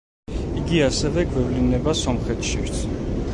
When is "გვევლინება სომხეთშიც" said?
1.33-2.75